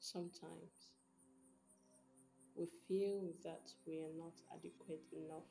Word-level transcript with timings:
Sometimes 0.00 0.92
we 2.54 2.66
feel 2.86 3.32
that 3.44 3.72
we 3.86 3.98
are 3.98 4.14
not 4.16 4.32
adequate 4.54 5.04
enough. 5.12 5.50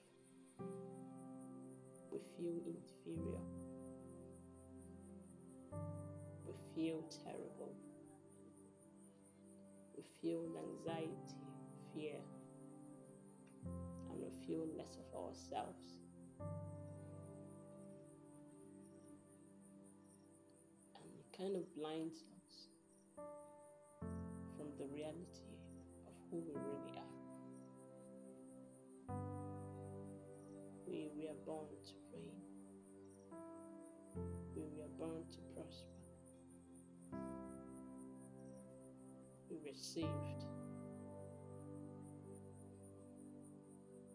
We 2.12 2.20
feel 2.38 2.55
inferior. 2.65 3.44
We 6.46 6.54
feel 6.73 7.04
terrible. 7.23 7.75
We 9.96 10.04
feel 10.22 10.44
anxiety, 10.58 11.44
fear, 11.94 12.22
and 13.66 14.18
we 14.18 14.29
feel 14.48 14.66
less 14.78 14.98
of 14.98 15.14
ourselves. 15.14 16.00
And 20.95 21.09
it 21.20 21.38
kind 21.38 21.55
of 21.58 21.76
blinds 21.76 22.23
the 24.77 24.85
reality 24.94 25.58
of 26.05 26.13
who 26.30 26.38
we 26.38 26.54
really 26.54 26.98
are. 26.98 27.18
We 30.85 31.09
were 31.16 31.34
born 31.45 31.68
to 31.85 31.94
reign. 32.13 32.41
We 34.55 34.63
were 34.77 34.90
born 34.99 35.23
to 35.32 35.40
prosper. 35.55 35.98
We 39.49 39.58
were 39.66 39.76
saved 39.76 40.45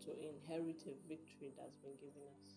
to 0.02 0.10
inherit 0.20 0.82
a 0.86 0.94
victory 1.08 1.52
that's 1.58 1.76
been 1.78 1.96
given 2.00 2.22
us. 2.40 2.50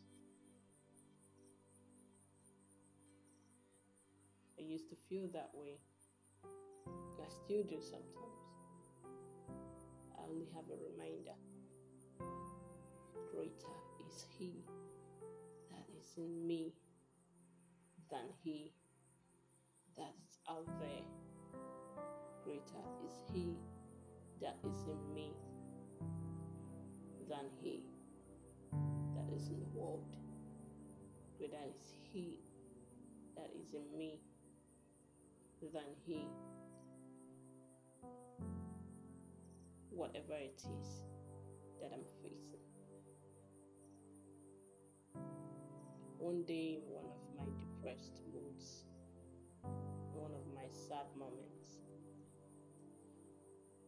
I 4.60 4.62
used 4.62 4.90
to 4.90 4.96
feel 5.10 5.28
that 5.34 5.50
way. 5.54 5.80
I 7.26 7.30
still 7.30 7.64
do 7.64 7.82
sometimes. 7.82 8.46
I 10.14 10.30
only 10.30 10.48
have 10.54 10.66
a 10.70 10.78
reminder. 10.78 11.34
Greater 13.32 13.76
is 14.08 14.26
He 14.38 14.64
that 15.72 15.86
is 15.98 16.14
in 16.18 16.46
me 16.48 16.74
than 18.12 18.30
He 18.44 18.74
that 19.98 20.14
is 20.24 20.38
out 20.48 20.68
there. 20.80 21.62
Greater 22.44 22.86
is 23.06 23.14
He 23.34 23.58
that 24.42 24.58
is 24.64 24.88
in 24.88 25.14
me 25.14 25.34
than 27.28 27.50
He 27.60 27.84
that 29.16 29.34
is 29.36 29.48
in 29.50 29.60
the 29.60 29.80
world. 29.80 30.06
Greater 31.40 31.66
is 31.76 31.96
He 32.14 32.40
that 33.36 33.50
is 33.60 33.74
in 33.74 33.98
me 33.98 34.20
than 35.74 35.96
He 36.06 36.28
whatever 39.96 40.34
it 40.34 40.62
is 40.80 41.06
that 41.82 41.92
I'm 41.94 42.04
facing. 42.22 42.60
One 46.20 46.44
day, 46.44 46.80
one 46.90 47.06
of 47.06 47.22
my 47.38 47.46
depressed 47.58 48.22
moods, 48.34 48.84
one 50.14 50.32
of 50.32 50.46
my 50.54 50.68
sad 50.70 51.08
moments, 51.18 51.80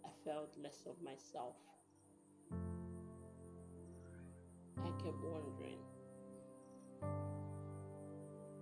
I 0.05 0.09
felt 0.23 0.55
less 0.63 0.85
of 0.87 0.95
myself. 1.03 1.55
I 4.77 4.89
kept 5.03 5.21
wondering. 5.23 5.79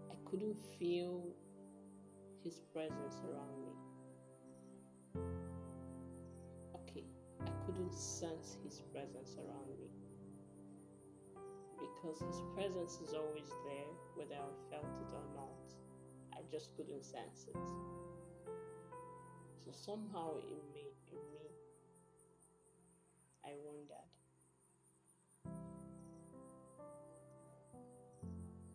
I 0.09 0.15
couldn't 0.29 0.57
feel 0.79 1.35
His 2.45 2.61
presence 2.71 3.23
around 3.25 3.57
me. 3.65 3.73
Okay, 6.75 7.03
I 7.41 7.49
couldn't 7.65 7.91
sense 7.91 8.57
his 8.63 8.83
presence 8.93 9.35
around 9.39 9.79
me. 9.79 9.89
Because 11.79 12.21
his 12.21 12.43
presence 12.53 12.99
is 13.01 13.15
always 13.15 13.49
there, 13.65 13.89
whether 14.13 14.35
I 14.35 14.53
felt 14.69 14.85
it 15.01 15.11
or 15.11 15.25
not. 15.33 15.73
I 16.33 16.41
just 16.51 16.77
couldn't 16.77 17.03
sense 17.03 17.47
it. 17.49 17.57
So 19.65 19.71
somehow 19.71 20.37
in 20.37 20.61
me, 20.71 20.93
in 21.11 21.17
me, 21.33 21.49
I 23.43 23.53
wondered. 23.65 24.11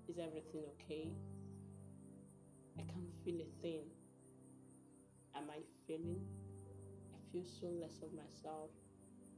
Is 0.08 0.18
everything 0.18 0.64
okay? 0.74 1.12
I 2.78 2.82
can't 2.82 3.14
feel 3.24 3.40
a 3.40 3.62
thing. 3.62 3.84
Am 5.36 5.50
I 5.50 5.60
feeling? 5.86 6.20
I 7.14 7.18
feel 7.32 7.44
so 7.44 7.66
less 7.80 8.00
of 8.02 8.12
myself 8.12 8.70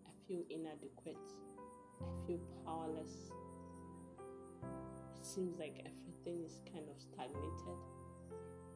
I 0.06 0.10
feel 0.28 0.42
inadequate. 0.50 1.28
I 2.00 2.26
feel 2.26 2.40
powerless. 2.64 3.30
It 5.16 5.26
seems 5.26 5.58
like 5.58 5.84
everything 5.84 6.44
is 6.44 6.60
kind 6.72 6.86
of 6.88 7.00
stagnated. 7.00 7.78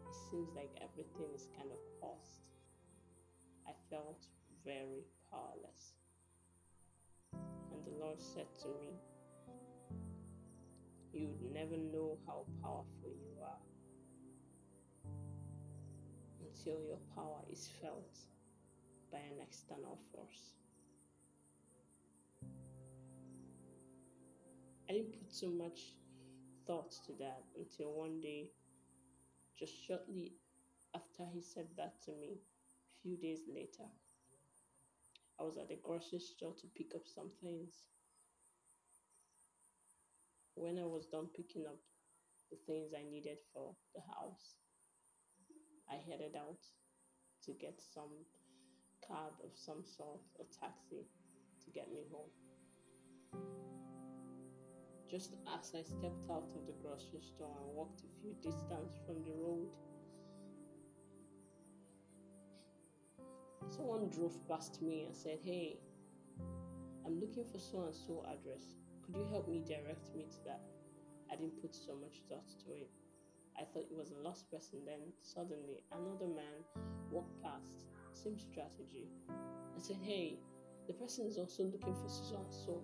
It 0.06 0.14
seems 0.30 0.50
like 0.54 0.70
everything 0.76 1.32
is 1.34 1.48
kind 1.56 1.70
of 1.70 1.78
paused. 2.00 2.46
I 3.66 3.72
felt 3.90 4.26
very 4.64 5.04
powerless. 5.30 5.94
And 7.32 7.84
the 7.84 7.98
Lord 7.98 8.20
said 8.20 8.46
to 8.62 8.68
me, 8.80 8.90
You 11.12 11.28
would 11.28 11.52
never 11.52 11.76
know 11.76 12.18
how 12.26 12.44
powerful 12.62 13.10
you 13.10 13.42
are 13.42 13.62
until 16.56 16.80
your 16.82 16.98
power 17.14 17.40
is 17.50 17.68
felt 17.80 18.18
by 19.12 19.18
an 19.18 19.38
external 19.42 19.98
force. 20.12 20.54
I 24.88 24.92
didn't 24.92 25.18
put 25.18 25.32
so 25.32 25.48
much 25.50 25.80
thought 26.66 26.92
to 27.06 27.12
that 27.18 27.42
until 27.56 27.92
one 27.92 28.20
day, 28.20 28.50
just 29.58 29.72
shortly 29.86 30.32
after 30.94 31.24
he 31.32 31.42
said 31.42 31.66
that 31.76 32.02
to 32.04 32.12
me, 32.12 32.38
a 32.38 33.02
few 33.02 33.16
days 33.16 33.40
later, 33.52 33.88
I 35.38 35.42
was 35.42 35.58
at 35.58 35.68
the 35.68 35.78
grocery 35.82 36.20
store 36.20 36.54
to 36.60 36.66
pick 36.74 36.94
up 36.94 37.02
some 37.04 37.30
things. 37.42 37.84
When 40.54 40.78
I 40.78 40.86
was 40.86 41.06
done 41.06 41.28
picking 41.36 41.66
up 41.66 41.76
the 42.50 42.56
things 42.66 42.92
I 42.94 43.10
needed 43.10 43.38
for 43.52 43.74
the 43.94 44.00
house, 44.00 44.56
I 45.90 45.96
headed 46.08 46.36
out 46.36 46.62
to 47.44 47.52
get 47.52 47.80
some 47.94 48.10
cab 49.06 49.32
of 49.44 49.50
some 49.54 49.84
sort 49.84 50.20
or 50.38 50.46
taxi 50.60 51.06
to 51.64 51.70
get 51.70 51.92
me 51.92 52.02
home. 52.10 52.30
Just 55.08 55.34
as 55.54 55.72
I 55.74 55.82
stepped 55.82 56.30
out 56.30 56.50
of 56.54 56.66
the 56.66 56.74
grocery 56.82 57.22
store 57.22 57.54
and 57.62 57.76
walked 57.76 58.00
a 58.00 58.10
few 58.20 58.34
distance 58.42 58.98
from 59.06 59.22
the 59.22 59.32
road, 59.38 59.68
someone 63.70 64.08
drove 64.10 64.36
past 64.48 64.82
me 64.82 65.04
and 65.04 65.14
said, 65.14 65.38
Hey, 65.44 65.78
I'm 67.04 67.20
looking 67.20 67.44
for 67.44 67.58
so 67.58 67.84
and 67.84 67.94
so 67.94 68.24
address. 68.26 68.64
Could 69.04 69.16
you 69.16 69.26
help 69.30 69.48
me 69.48 69.62
direct 69.64 70.12
me 70.16 70.24
to 70.24 70.44
that? 70.46 70.62
I 71.30 71.36
didn't 71.36 71.62
put 71.62 71.74
so 71.74 71.94
much 71.94 72.22
thought 72.28 72.48
to 72.64 72.72
it. 72.72 72.90
I 73.58 73.64
thought 73.64 73.86
it 73.90 73.96
was 73.96 74.12
a 74.12 74.22
lost 74.22 74.50
person. 74.50 74.80
Then 74.84 75.00
suddenly 75.22 75.82
another 75.92 76.26
man 76.26 76.64
walked 77.10 77.42
past, 77.42 77.86
same 78.12 78.38
strategy, 78.38 79.08
and 79.28 79.82
said, 79.82 79.96
Hey, 80.02 80.38
the 80.86 80.92
person 80.94 81.26
is 81.26 81.38
also 81.38 81.64
looking 81.64 81.94
for 81.94 82.08
and 82.36 82.52
so 82.52 82.82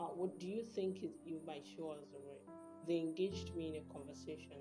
uh, 0.00 0.04
what 0.04 0.38
do 0.38 0.46
you 0.46 0.62
think 0.62 1.02
you 1.24 1.40
might 1.46 1.66
show 1.66 1.90
us 1.90 2.06
the 2.12 2.18
way? 2.18 2.38
They 2.86 2.98
engaged 2.98 3.54
me 3.54 3.68
in 3.68 3.76
a 3.76 3.92
conversation 3.92 4.56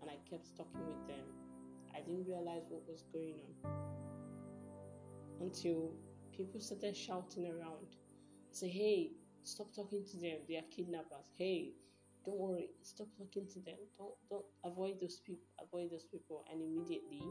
and 0.00 0.10
I 0.10 0.16
kept 0.28 0.56
talking 0.56 0.86
with 0.86 1.08
them. 1.08 1.24
I 1.94 2.00
didn't 2.00 2.26
realize 2.26 2.62
what 2.68 2.82
was 2.88 3.04
going 3.12 3.34
on 3.64 3.70
until 5.40 5.92
people 6.36 6.60
started 6.60 6.96
shouting 6.96 7.46
around. 7.46 7.96
Say, 8.50 8.68
hey, 8.68 9.10
stop 9.42 9.74
talking 9.74 10.04
to 10.12 10.16
them. 10.18 10.38
They 10.48 10.56
are 10.56 10.68
kidnappers. 10.70 11.32
Hey, 11.36 11.72
don't 12.24 12.38
worry. 12.38 12.70
Stop 12.82 13.08
talking 13.16 13.46
to 13.52 13.60
them. 13.60 13.76
Don't 13.98 14.14
don't 14.28 14.44
avoid 14.64 15.00
those 15.00 15.20
people. 15.24 15.46
Avoid 15.60 15.90
those 15.90 16.04
people. 16.04 16.44
And 16.50 16.62
immediately, 16.62 17.22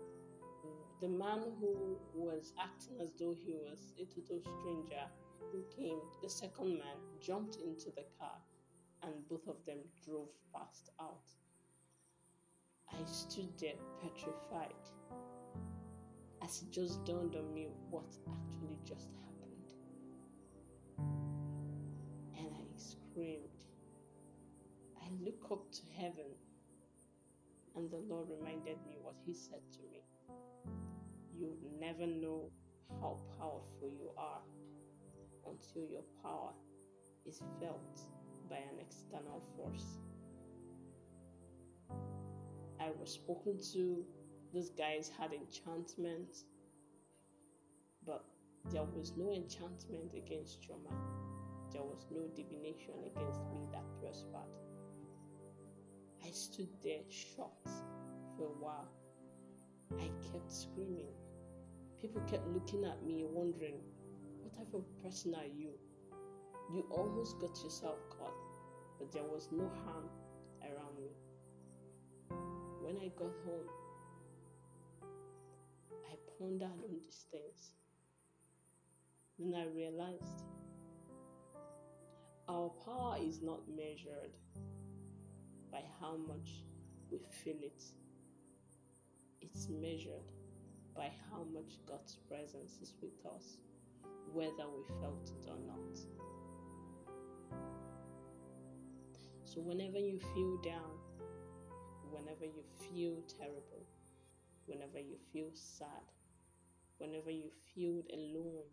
uh, 0.00 0.68
the 1.00 1.08
man 1.08 1.40
who 1.60 1.98
was 2.14 2.52
acting 2.58 3.00
as 3.00 3.10
though 3.18 3.34
he 3.44 3.54
was 3.54 3.92
a 3.98 4.04
total 4.06 4.40
stranger 4.40 5.04
who 5.52 5.64
came, 5.74 5.98
the 6.22 6.30
second 6.30 6.78
man, 6.78 6.96
jumped 7.20 7.56
into 7.56 7.90
the 7.96 8.04
car 8.18 8.36
and 9.02 9.14
both 9.28 9.46
of 9.48 9.56
them 9.66 9.78
drove 10.04 10.28
past 10.54 10.90
out. 11.00 11.28
I 12.90 13.04
stood 13.04 13.48
there 13.58 13.74
petrified 14.00 14.74
as 16.42 16.62
it 16.62 16.70
just 16.70 17.04
dawned 17.04 17.34
on 17.34 17.52
me 17.52 17.68
what 17.90 18.04
actually 18.28 18.78
just 18.84 19.08
happened. 19.22 19.72
And 22.38 22.48
I 22.54 22.64
screamed. 22.76 23.55
Look 25.26 25.50
up 25.50 25.72
to 25.72 25.82
heaven, 26.00 26.30
and 27.74 27.90
the 27.90 27.96
Lord 27.96 28.28
reminded 28.30 28.78
me 28.86 28.96
what 29.02 29.16
He 29.26 29.34
said 29.34 29.58
to 29.72 29.80
me. 29.90 30.04
you 31.36 31.56
never 31.80 32.06
know 32.06 32.48
how 33.00 33.18
powerful 33.36 33.90
you 33.90 34.10
are 34.16 34.40
until 35.44 35.90
your 35.90 36.04
power 36.22 36.52
is 37.26 37.42
felt 37.60 38.00
by 38.48 38.58
an 38.58 38.78
external 38.80 39.42
force. 39.56 39.98
I 42.78 42.92
was 43.00 43.14
spoken 43.14 43.58
to, 43.72 44.04
these 44.54 44.70
guys 44.70 45.10
had 45.18 45.32
enchantment, 45.32 46.44
but 48.06 48.24
there 48.70 48.84
was 48.84 49.12
no 49.16 49.32
enchantment 49.32 50.14
against 50.14 50.62
Choma. 50.62 50.94
There 51.72 51.82
was 51.82 52.06
no 52.12 52.28
divination 52.36 52.94
against 53.12 53.40
me 53.52 53.66
that 53.72 53.82
prospered. 54.00 54.65
I 56.26 56.30
stood 56.32 56.68
there 56.82 57.02
shocked 57.08 57.68
for 58.36 58.46
a 58.46 58.58
while. 58.58 58.88
I 59.96 60.10
kept 60.32 60.50
screaming. 60.50 61.14
People 62.00 62.20
kept 62.22 62.48
looking 62.48 62.84
at 62.84 63.04
me, 63.04 63.24
wondering, 63.30 63.76
what 64.42 64.52
type 64.52 64.74
of 64.74 64.84
person 65.04 65.36
are 65.36 65.44
you? 65.44 65.70
You 66.74 66.84
almost 66.90 67.38
got 67.38 67.56
yourself 67.62 67.98
caught, 68.10 68.34
but 68.98 69.12
there 69.12 69.22
was 69.22 69.50
no 69.52 69.70
harm 69.84 70.08
around 70.62 70.98
me. 70.98 71.12
When 72.80 72.96
I 72.96 73.08
got 73.16 73.32
home, 73.44 73.68
I 76.10 76.16
pondered 76.38 76.70
on 76.84 77.00
these 77.04 77.26
things. 77.30 77.70
Then 79.38 79.54
I 79.54 79.66
realized 79.76 80.42
our 82.48 82.70
power 82.84 83.16
is 83.20 83.42
not 83.42 83.60
measured 83.68 84.32
by 85.76 85.82
how 86.00 86.16
much 86.26 86.64
we 87.10 87.18
feel 87.44 87.60
it, 87.62 87.82
it's 89.42 89.68
measured 89.68 90.32
by 90.96 91.10
how 91.30 91.44
much 91.52 91.76
God's 91.86 92.16
presence 92.28 92.78
is 92.80 92.94
with 93.02 93.26
us, 93.34 93.58
whether 94.32 94.66
we 94.74 94.82
felt 95.02 95.30
it 95.38 95.46
or 95.50 95.58
not. 95.66 95.98
So, 99.44 99.60
whenever 99.60 99.98
you 99.98 100.18
feel 100.34 100.56
down, 100.62 100.96
whenever 102.10 102.46
you 102.46 102.64
feel 102.90 103.16
terrible, 103.38 103.84
whenever 104.64 104.98
you 104.98 105.16
feel 105.30 105.50
sad, 105.52 106.06
whenever 106.96 107.30
you 107.30 107.50
feel 107.74 108.02
alone, 108.14 108.64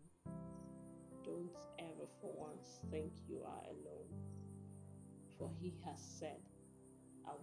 don't 1.22 1.50
ever 1.78 2.06
for 2.22 2.32
once 2.34 2.80
think 2.90 3.12
you 3.28 3.42
are 3.44 3.62
alone. 3.64 4.08
For 5.38 5.50
he 5.60 5.74
has 5.84 6.00
said, 6.00 6.40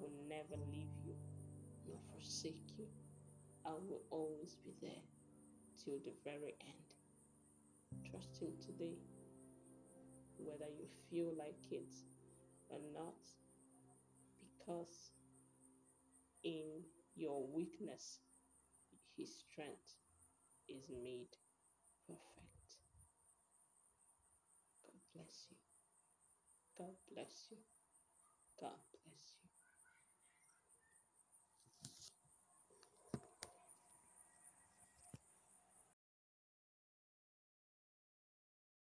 will 0.02 0.12
never 0.28 0.58
leave 0.72 0.98
you 1.06 1.14
nor 1.88 2.00
forsake 2.12 2.74
you. 2.78 2.88
I 3.66 3.74
will 3.74 4.02
always 4.10 4.58
be 4.66 4.74
there 4.82 5.06
till 5.78 6.00
the 6.04 6.14
very 6.26 6.56
end. 6.62 8.10
Trust 8.10 8.42
him 8.42 8.54
today, 8.66 8.98
whether 10.38 10.66
you 10.66 10.88
feel 11.10 11.32
like 11.38 11.72
it 11.72 11.94
or 12.70 12.80
not, 12.94 13.22
because 14.42 15.12
in 16.44 16.82
your 17.16 17.46
weakness, 17.54 18.20
his 19.16 19.30
strength 19.38 19.96
is 20.68 20.90
made 21.04 21.38
perfect. 22.08 22.80
God 24.84 25.00
bless 25.14 25.48
you. 25.52 25.58
God 26.78 26.96
bless 27.14 27.48
you. 27.52 27.58
God 28.60 28.80